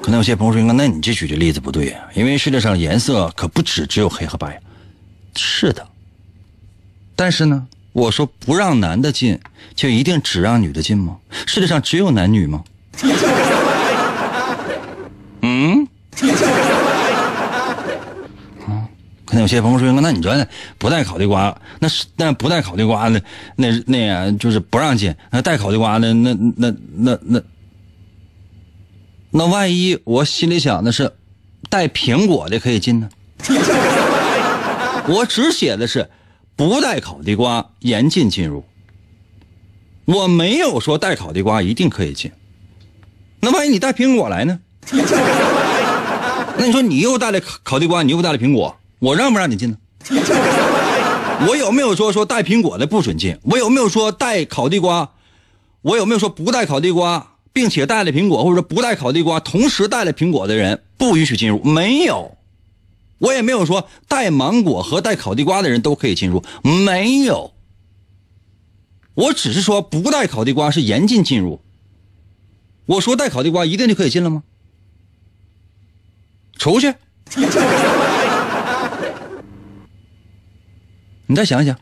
[0.03, 4.61] 可能有些朋友说，那你这举的例子不对呀、因为世界上颜色可不止只有黑和白。
[5.37, 5.87] 是的，
[7.15, 9.39] 但是呢，我说不让男的进，
[9.77, 11.19] 就一定只让女的进吗？
[11.47, 12.65] 世界上只有男女吗？
[15.43, 15.87] 嗯？
[19.25, 20.47] 可能有些朋友说，那你说
[20.77, 23.23] 不带烤地瓜，那是那不带烤地瓜的，
[23.57, 27.41] 那那就是不让进；那带烤地瓜的，那那那那
[29.33, 31.15] 那万一我心里想的是
[31.71, 33.09] 带苹果的可以进呢？
[35.09, 36.11] 我只写的是
[36.55, 38.65] 不带烤地瓜严禁进入，
[40.05, 42.31] 我没有说带烤地瓜一定可以进。
[43.41, 44.61] 那万一你带苹果来呢？
[46.59, 49.77] 那你说你又带了烤烤地瓜，你又带了苹果，我让不让你进呢？
[51.49, 53.39] 我有没有说说带苹果的不准进？
[53.45, 55.11] 我有没有说带烤地瓜？
[55.81, 61.63] 我有没有说不带烤地瓜并且带了苹果，或者说不带烤地瓜，同时带了苹果的人不允许进入。
[61.63, 62.37] 没有，
[63.19, 67.53] 我也没有说带芒果和带烤地瓜的人都可以进入，没有。
[69.15, 71.61] 我只是说不带烤地瓜是严禁进入。
[72.87, 74.43] 我说带烤地瓜一定就可以进了吗？
[76.59, 76.95] 出去。
[81.27, 81.79] 你再想想，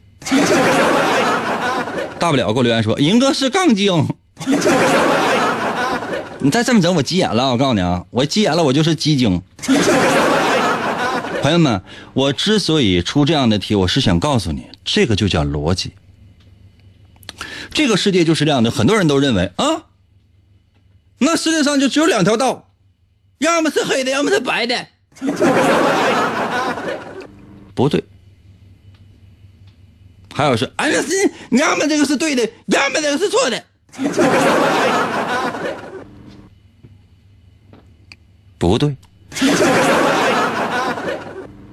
[2.19, 4.07] 大不了给我留言说银哥是杠精。
[6.43, 7.51] 你再这么整，我急眼了！
[7.51, 9.43] 我告诉你啊，我急眼了，我就是鸡精。
[11.43, 11.83] 朋友们，
[12.15, 15.93] 我之所以出这样的题，我是想告诉你，这个就叫逻辑。
[17.73, 19.85] 这个世界就是这样的，很多人都认为啊，
[21.19, 22.71] 那世界上就只有两条道，
[23.39, 24.87] 要么是黑的，要么是白的。
[27.75, 28.03] 不对，
[30.35, 31.09] 还有是，哎，那是
[31.51, 33.63] 要么这个是对的，要么这个是错的。
[38.61, 38.95] 不对，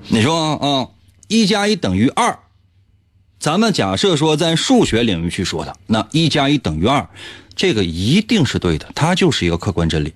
[0.08, 0.88] 你说啊，
[1.28, 2.40] 一加一等于二，
[3.42, 7.10] 咱们假设说在数学领域去说的，那一加一等于二，
[7.58, 10.14] 这个一定是对的，它就是一个客观真理。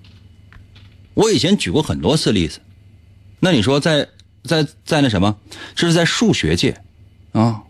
[1.12, 2.60] 我以前举过很多次例子，
[3.40, 4.08] 那你说在
[4.42, 5.36] 在在那什么，
[5.74, 6.80] 这是在数学界
[7.32, 7.64] 啊，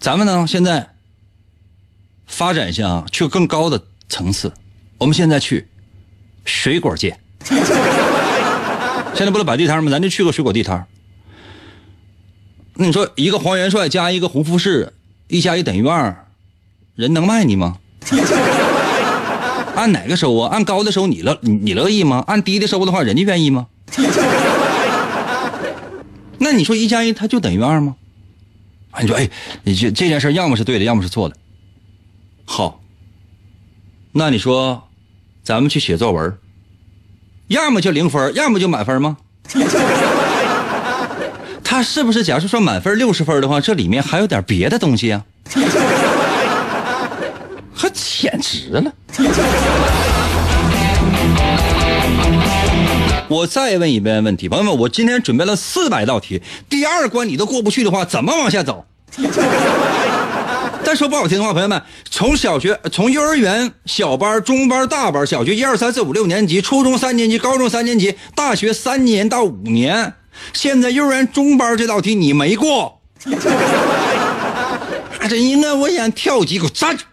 [0.00, 0.94] 咱们呢现在
[2.26, 4.52] 发展一下啊，去更高的层次，
[4.98, 5.68] 我们现在去
[6.44, 7.20] 水果界。
[9.14, 9.90] 现在不是摆地摊吗？
[9.90, 10.86] 咱就去个水果地摊。
[12.74, 14.92] 那你说一个黄元帅加一个红富士，
[15.28, 16.26] 一加一等于二，
[16.94, 17.78] 人能卖你吗？
[19.76, 20.50] 按哪个收啊？
[20.50, 22.24] 按高的收你乐你乐意吗？
[22.26, 23.66] 按低的收的话，人家愿意吗？
[26.38, 27.96] 那你说一加一它就等于二吗？
[29.00, 29.28] 你说哎，
[29.64, 31.36] 你这这件事要么是对的，要么是错的。
[32.44, 32.80] 好，
[34.12, 34.88] 那你说
[35.42, 36.38] 咱们去写作文。
[37.50, 39.16] 要么就零分，要么就满分吗？
[41.64, 42.22] 他是不是？
[42.22, 45.20] 假设说满分六十分的话，这里面还有点别的东西啊？
[47.74, 48.92] 还简直了！
[53.26, 58.86] 我再问一遍问题，朋友们，我今天准备了四百道题，第二关你都过不去的话，怎么往下走？
[60.90, 61.80] 再说不好听的话，朋友们，
[62.10, 70.14] 从小学、从幼儿园小班、中班、大班，小学一二三四五六年级，初中三年级，高中三年级，大学三年到五年，
[70.52, 73.00] 现在幼儿园中班这道题你没过，
[75.20, 77.04] 啊，这应该我想跳级，给我站住！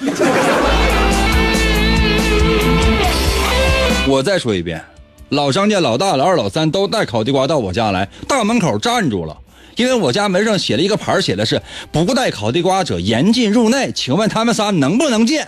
[4.08, 4.82] 我再说一遍，
[5.28, 9.36] 老张家老大、老二、老三都带烤地瓜到我家来，大门口站住了。
[9.80, 13.90] 因为我家门上写了一个牌，写的是“不带烤地瓜者严禁入内”。
[13.96, 15.40] 请问他们仨能不能进？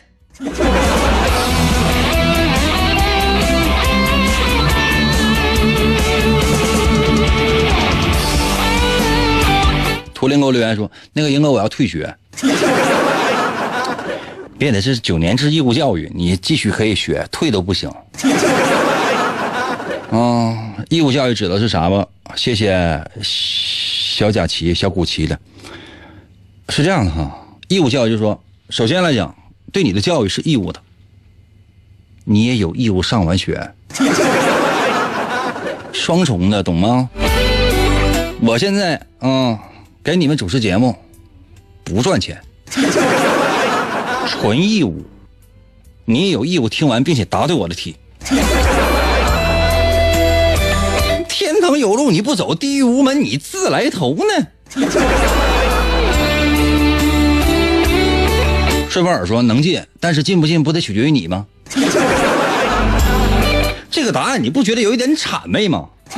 [10.15, 12.17] 图灵给我留言说：“那个英哥，我要退学。”
[14.57, 17.91] 别的是九年制义务教育，你继续可以学，退都不行。
[20.11, 20.57] 啊，
[20.89, 22.07] 义务教育指的是啥吧？
[22.35, 22.99] 谢谢。
[24.13, 25.41] 小贾琪、小古奇的，
[26.69, 27.35] 是这样的哈。
[27.69, 28.39] 义务教育就是说，
[28.69, 29.35] 首先来讲，
[29.73, 30.83] 对你的教育是义务的，
[32.25, 33.73] 你也有义务上完学，
[35.95, 37.09] 双重的，懂吗？
[38.43, 39.59] 我现在啊，
[40.05, 40.95] 给你们主持节目，
[41.83, 42.39] 不赚钱，
[44.29, 45.03] 纯义务，
[46.05, 47.97] 你也有义务听完并且答对我的题。
[51.83, 54.23] 有路你不走，地狱无门你自来投呢。
[58.89, 61.45] 顺风耳说能进，但是进不进不得取决于你吗？
[63.91, 65.89] 这个答案你不觉得有一点谄媚吗？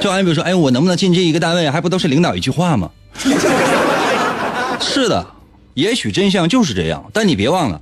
[0.00, 2.90] 就好比如说，哎，我能不能进这一个单位，还不都是领导一句话吗？
[4.80, 5.24] 是的，
[5.74, 7.80] 也许真相就是这样，但你别忘了，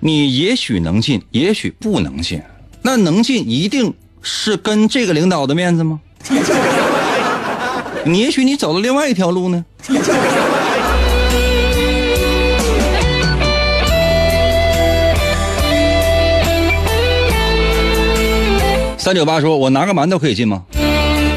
[0.00, 2.42] 你也许能进，也许不能进，
[2.82, 3.94] 那能进一定。
[4.24, 6.00] 是跟这个领导的面子吗？
[8.04, 9.64] 你也许你走了另外一条路呢。
[18.98, 20.62] 三九八说：“我拿个馒头可以进吗？”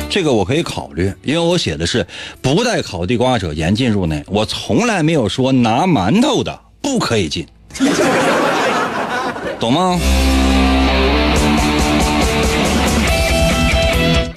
[0.10, 2.08] 这个我可以考虑，因为我写的是
[2.42, 7.46] 不带烤地瓜者严禁入内，我从来没有说拿馒头的不可以进，
[9.60, 10.00] 懂吗？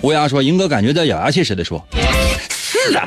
[0.02, 1.86] 乌鸦说：“英哥感觉在咬牙切齿的说，
[2.50, 3.02] 是的。”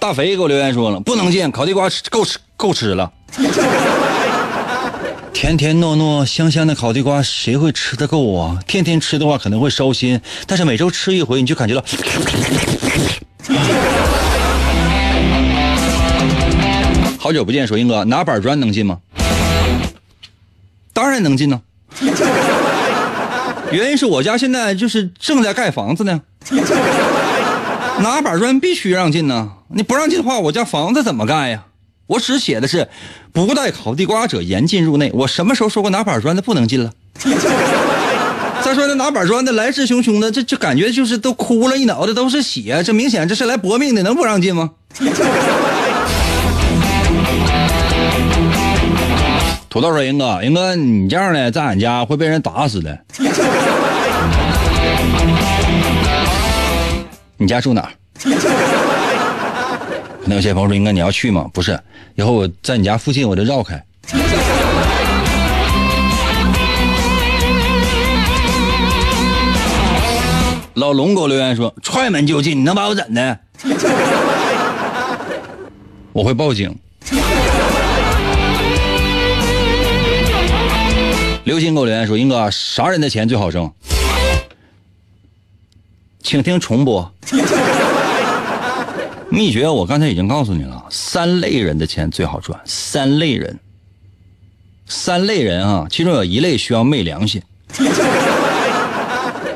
[0.00, 3.12] 大肥给我留言说了：“不能进，烤地瓜吃够吃够吃了。
[5.32, 8.58] 甜甜糯糯、香香的烤地瓜，谁会吃得够啊？
[8.66, 11.84] 天天吃的话可能会烧心，但是每周吃一回，你就感觉到。
[17.18, 18.98] 好久不见，说英哥，拿板砖能进吗？
[20.92, 21.60] 当然能进呢。
[23.76, 26.22] 原因是我家现在就是正在盖房子呢，
[28.00, 29.52] 拿板砖必须让进呢。
[29.68, 31.64] 你不让进的话，我家房子怎么盖呀？
[32.06, 32.88] 我只写的是
[33.32, 35.10] 不带烤地瓜者严禁入内。
[35.12, 36.90] 我什么时候说过拿板砖的不能进了？
[38.64, 44.70] 再说那拿板砖的来势汹汹的，这这感觉就是都哭了一脑袋都是血，这明显这是来搏命的，能不让进吗？
[49.76, 52.98] 土豆说：“英哥，英哥，你这样的在俺家会被人打死的。
[57.36, 57.90] 你家住哪儿？”
[60.24, 61.78] 那有些朋友说：“英哥，你要去吗？”不是，
[62.14, 63.84] 以后我在你家附近我就绕开。
[70.72, 73.38] 老龙给我留言说：“踹门就进，你能把我怎的？”
[76.14, 76.74] 我会报警。
[81.46, 83.72] 刘鑫给我留言说：“英哥，啥人的钱最好挣？”
[86.20, 87.14] 请听重播。
[89.30, 92.60] 秘诀我刚才已经告诉你了，三类人的钱最好赚。
[92.64, 93.60] 三类人，
[94.88, 97.40] 三类人啊，其中有一类需要昧良心，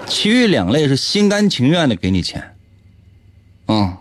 [0.07, 2.55] 其余两类是心甘情愿的给你钱。
[3.67, 3.97] 嗯，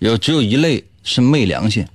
[0.00, 1.86] 有只有一类是昧良心。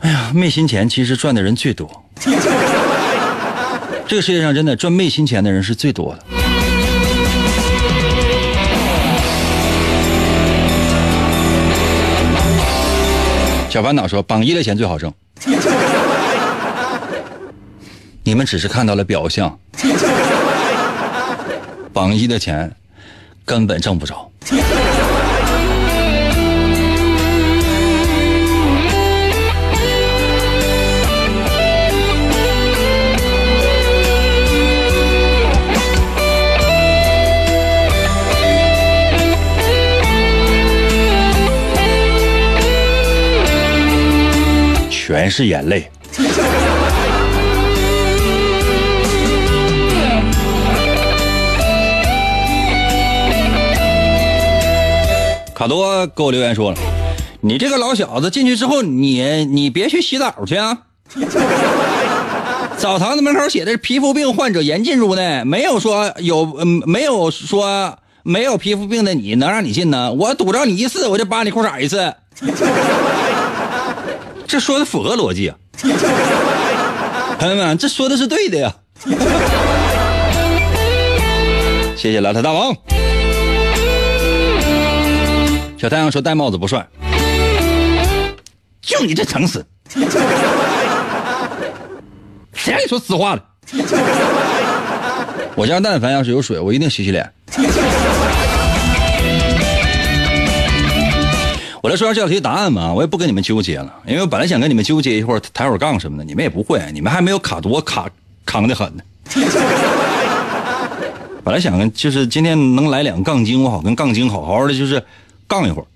[0.00, 2.02] 哎呀，昧心钱其实赚的人最多。
[4.06, 6.24] 这个世界上真的赚昧心钱的人是最多的。
[13.68, 15.12] 小烦恼说：“榜一的钱最好挣。”
[18.24, 19.58] 你们只是看到了表象，
[21.92, 22.74] 榜一的钱
[23.44, 24.30] 根本挣不着。
[45.36, 45.86] 是眼泪。
[55.54, 56.78] 卡多给我留言说了
[57.42, 60.78] ：“你这个老小子进去之后，你你别去洗澡去啊！
[62.78, 70.10] 澡堂子门口写的是皮肤病患者严禁入内，没有说有，嗯，没有说没有皮肤病的你能让你进呢？
[70.14, 72.14] 我堵着你一次，我就扒你裤衩一次。
[74.48, 75.56] 这说的符合逻辑啊！
[77.38, 78.74] 朋友们，这说的是对的呀！
[81.96, 82.74] 谢谢邋遢大王。
[85.78, 86.86] 小太阳说戴帽子不帅，
[88.80, 89.64] 就你这诚实，
[92.54, 93.42] 谁让你说实话的？
[95.54, 97.30] 我家但凡要是有水，我一定洗洗脸。
[101.86, 108.10] 我来说下这道题答案吧，我也不跟你们纠结了，因为我本来想跟你们纠结一会儿抬会儿杠什么的，你们也不会，你们还没有卡多卡
[108.44, 109.04] 扛的狠呢。
[111.44, 115.00] 本来想就是今天能来两个杠精，我好跟杠精好好的就是
[115.46, 115.86] 杠一会儿。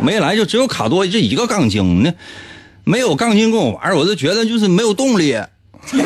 [0.00, 2.10] 没来就只有卡多这一个杠精呢，
[2.84, 5.38] 没有杠精跟我玩，我就觉得就是没有动力。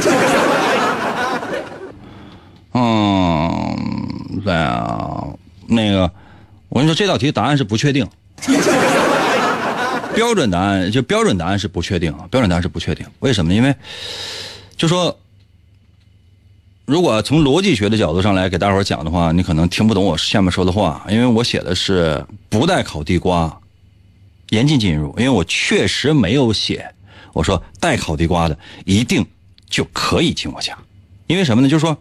[2.74, 3.76] 嗯，
[4.44, 5.28] 对啊，
[5.68, 6.10] 那个。
[6.74, 8.04] 我跟你说，这道题答案是不确定，
[10.12, 13.06] 标准答案就标准答案是不确定啊，标准答案是不确定。
[13.20, 13.56] 为什么呢？
[13.56, 13.72] 因为
[14.76, 15.16] 就说，
[16.84, 23.56] 如果从逻辑学的角度上来给大伙讲的话，你可能听不懂我下面说的话，因为我写的是不带烤地瓜，
[24.48, 25.14] 严禁进入。
[25.16, 26.92] 因为我确实没有写，
[27.32, 29.24] 我说带烤地瓜的一定
[29.70, 30.76] 就可以进我家，
[31.28, 31.68] 因为什么呢？
[31.68, 31.96] 就是说，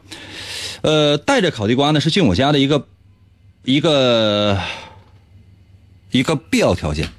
[0.82, 2.88] 呃，带着烤地瓜呢是进我家的一个。
[3.64, 4.60] 一个
[6.12, 7.10] 一个必要条件，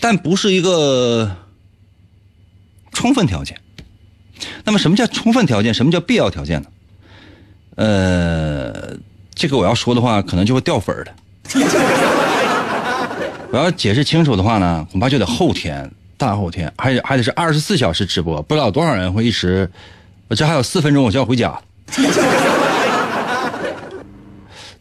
[0.00, 1.36] 但不是一个
[2.92, 3.60] 充分条件。
[4.64, 5.72] 那么，什么叫充分条件？
[5.74, 6.68] 什么叫必要条件呢？
[7.76, 8.96] 呃，
[9.34, 11.14] 这个我要说的话，可能就会掉粉的。
[13.50, 19.70] 我要解释清楚的话呢，恐怕就得后天、大后天，还得还得是二十四小时直播，不知道多少人会一直。
[20.28, 21.60] 我这还有四分钟，我就要回家。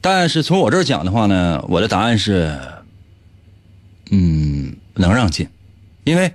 [0.05, 2.55] 但是从我这儿讲的话呢，我的答案是
[4.11, 5.49] 嗯，能让进，
[6.03, 6.31] 因为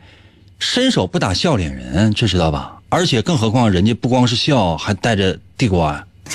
[0.59, 2.81] 伸手不打笑脸人，这知道吧？
[2.89, 6.05] 而且更何况人家不光是笑，还带着地瓜。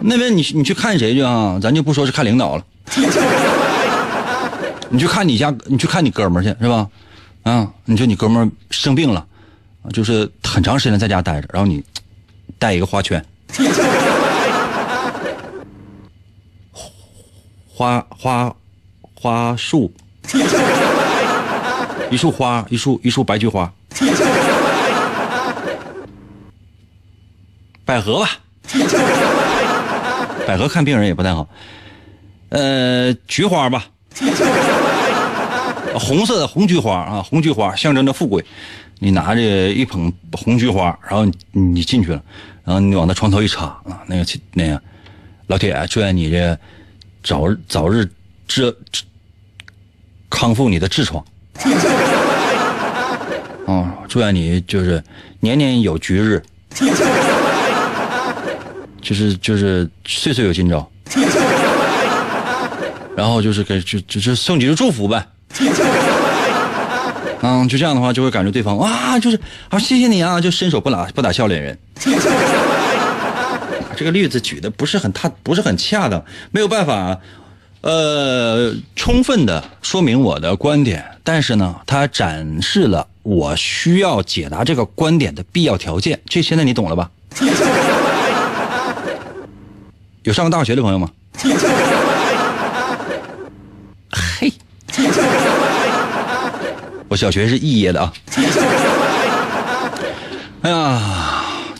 [0.00, 1.58] 那边你你去看谁去啊？
[1.62, 2.64] 咱就不说是看领导了，
[4.90, 6.86] 你去看你家，你去看你哥们儿去是吧？
[7.44, 9.24] 啊，你说你哥们儿生病了，
[9.94, 11.82] 就是很长时间在家待着，然后你
[12.58, 13.24] 带一个花圈，
[17.74, 18.54] 花花
[19.14, 19.90] 花束，
[22.10, 23.72] 一束花，一束一束白菊花，
[27.84, 28.28] 百合吧。
[30.46, 31.48] 百合看病人也不太好，
[32.50, 33.86] 呃，菊花吧，
[35.94, 38.44] 红色的红菊花啊，红菊花象征着富贵。
[38.98, 42.22] 你拿着一捧红菊花，然后你进去了，
[42.64, 44.80] 然后你往那床头一插啊，那个那个
[45.46, 46.58] 老铁，祝愿你这
[47.22, 48.08] 早日早日
[48.46, 48.74] 治
[50.28, 51.24] 康复你的痔疮。
[53.66, 55.02] 哦，祝愿你就是
[55.40, 56.42] 年年有菊日。
[59.02, 60.88] 就是就是岁岁有今朝，
[63.16, 65.26] 然后就是给就就是送几句祝福呗，
[67.42, 71.76] 嗯，就这样的话就会感觉对方哇，就是啊，谢谢你啊，就伸手不打不打笑脸人。
[73.96, 77.18] 这个例子举的不是很他不是很恰当，没有办法，
[77.82, 86.20] 呃，充分的说明我的观点，但是呢，它展示了我需要解答这个观点的必要条件。
[86.26, 87.10] 这现在你懂了吧？
[90.22, 91.10] 有上过大学的朋友吗？
[94.40, 94.52] 嘿，
[97.08, 98.12] 我小学是肄业的啊。
[100.62, 101.21] 哎呀，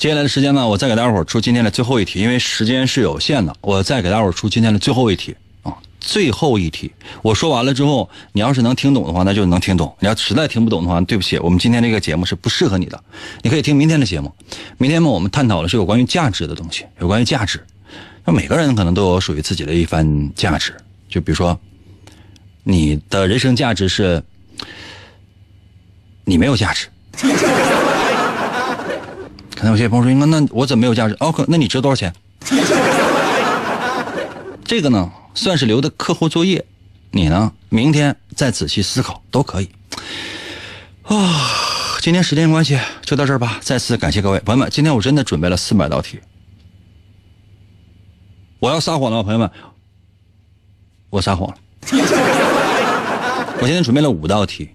[0.02, 5.32] 接下来的时间呢，我再给大伙儿出今天的最后一题，因为时间是有限的，我再给大伙儿出今天的最后一题
[5.62, 6.90] 啊，最后一题。
[7.22, 13.00] 我说完了之后，你要是能听懂的话，那就能听懂；你要实在听不懂的话，对不起，我们今天这个节目是不适合你的。
[13.42, 14.34] 你可以听明天的节目，
[14.76, 17.64] 明天嘛，我们探讨的是有关于价值的东西，有关于价值。
[18.24, 20.74] 那每个人可能都有属于自己的一番价值，
[21.08, 21.56] 就比如说，
[22.64, 24.20] 你的人生价值是，
[26.24, 26.88] 你没有价值。
[29.62, 32.12] 可能有些朋友说：“那那我怎么没有价值？”哦，可那你值多少钱？
[34.66, 36.64] 这个呢，算是留的课后作业，
[37.12, 39.70] 你呢，明天再仔细思考都可以。
[41.04, 41.48] 啊，
[42.00, 43.60] 今天时间关系就到这儿吧。
[43.62, 46.18] 再次感谢各位朋友们，今天我真的准备了四百道题。
[48.58, 49.48] 我要撒谎了，朋友们，
[51.08, 51.56] 我撒谎了。
[53.62, 54.70] 我今天准备了五道题，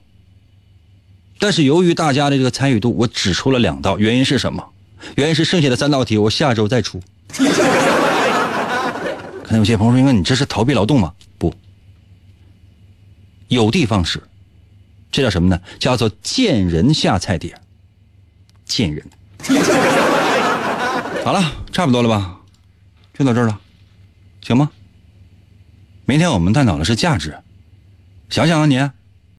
[1.39, 3.99] 但是由于大家的这个参与度，我只出了两道。
[3.99, 4.63] 原因是什么？
[5.15, 7.01] 原因是剩下的三道题我下周再出。
[9.43, 11.53] 可能有些朋友说：“那你这是逃避劳动吗？”不，
[13.47, 14.21] 有的放矢，
[15.11, 15.59] 这叫什么呢？
[15.79, 17.55] 叫做见人下菜碟。
[18.65, 19.05] 见人。
[21.23, 22.39] 好了，差不多了吧？
[23.17, 23.59] 就到这儿了。
[24.41, 24.69] 行吗？
[26.05, 27.37] 明天我们探讨的是价值，
[28.29, 28.77] 想想啊你。